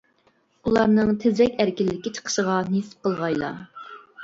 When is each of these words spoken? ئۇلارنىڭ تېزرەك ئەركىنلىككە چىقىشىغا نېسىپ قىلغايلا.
ئۇلارنىڭ 0.71 1.11
تېزرەك 1.25 1.59
ئەركىنلىككە 1.65 2.15
چىقىشىغا 2.17 2.57
نېسىپ 2.73 3.07
قىلغايلا. 3.07 3.55